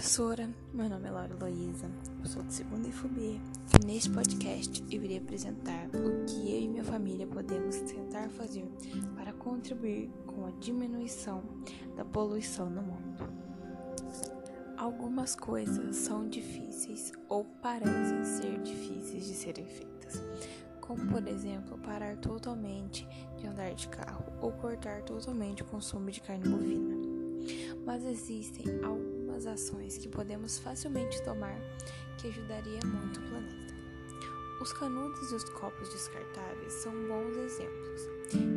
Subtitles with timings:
[0.00, 1.86] professora, meu nome é Laura Luísa,
[2.20, 6.68] eu sou do segundo IFUB e neste podcast eu irei apresentar o que eu e
[6.68, 8.64] minha família podemos tentar fazer
[9.14, 11.42] para contribuir com a diminuição
[11.98, 13.28] da poluição no mundo.
[14.78, 20.22] Algumas coisas são difíceis ou parecem ser difíceis de serem feitas,
[20.80, 26.22] como por exemplo parar totalmente de andar de carro ou cortar totalmente o consumo de
[26.22, 26.96] carne bovina.
[27.84, 31.56] Mas existem algumas algumas ações que podemos facilmente tomar
[32.18, 33.74] que ajudaria muito o planeta.
[34.60, 38.02] Os canudos e os copos descartáveis são bons exemplos.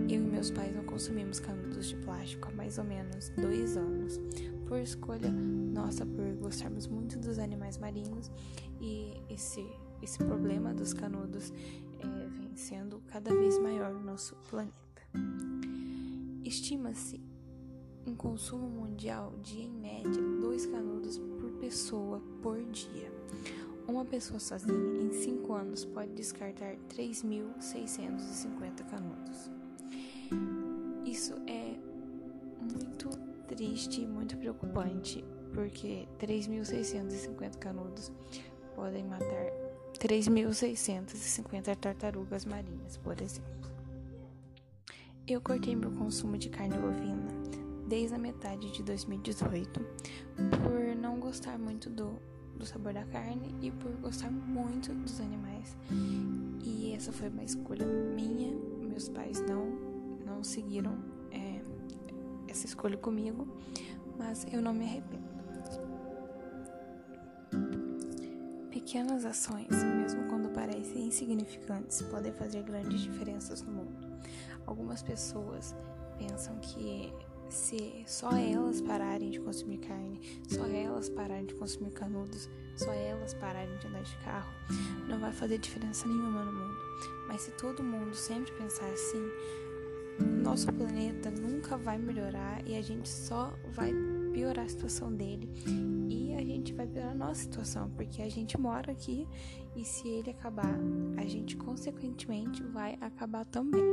[0.09, 4.19] Eu e meus pais não consumimos canudos de plástico há mais ou menos dois anos,
[4.67, 8.29] por escolha nossa por gostarmos muito dos animais marinhos
[8.81, 9.65] e esse,
[10.01, 11.53] esse problema dos canudos
[11.99, 14.73] é, vem sendo cada vez maior no nosso planeta.
[16.43, 17.21] Estima-se
[18.05, 23.11] um consumo mundial de, em média, 2 canudos por pessoa por dia.
[23.87, 29.51] Uma pessoa sozinha, em 5 anos, pode descartar 3.650 canudos.
[31.05, 31.75] Isso é
[32.59, 33.09] muito
[33.47, 38.11] triste e muito preocupante, porque 3.650 canudos
[38.75, 39.51] podem matar
[39.99, 43.51] 3.650 tartarugas marinhas, por exemplo.
[45.27, 49.79] Eu cortei meu consumo de carne bovina desde a metade de 2018
[50.63, 52.19] por não gostar muito do,
[52.55, 55.75] do sabor da carne e por gostar muito dos animais.
[56.63, 59.65] E essa foi uma escolha minha, meus pais não,
[60.25, 60.97] não seguiram
[61.31, 61.61] é,
[62.47, 63.47] essa escolha comigo,
[64.17, 65.33] mas eu não me arrependo.
[68.69, 74.13] Pequenas ações, mesmo quando parecem insignificantes, podem fazer grandes diferenças no mundo.
[74.65, 75.75] Algumas pessoas
[76.17, 77.13] pensam que
[77.49, 83.33] se só elas pararem de consumir carne, só elas pararem de consumir canudos, só elas
[83.33, 84.51] pararem de andar de carro,
[85.07, 86.77] não vai fazer diferença nenhuma no mundo.
[87.27, 89.31] Mas se todo mundo sempre pensar assim,
[90.19, 93.93] nosso planeta nunca vai melhorar e a gente só vai
[94.33, 95.49] piorar a situação dele
[96.09, 99.27] e a gente vai piorar a nossa situação, porque a gente mora aqui
[99.75, 100.77] e se ele acabar,
[101.17, 103.83] a gente consequentemente vai acabar também.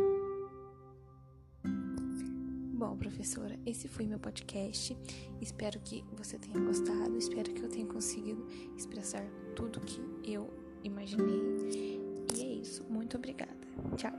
[2.81, 4.97] Bom, professora, esse foi meu podcast.
[5.39, 7.15] Espero que você tenha gostado.
[7.19, 9.23] Espero que eu tenha conseguido expressar
[9.55, 10.51] tudo que eu
[10.83, 12.01] imaginei.
[12.35, 12.83] E é isso.
[12.89, 13.53] Muito obrigada.
[13.99, 14.15] Tchau.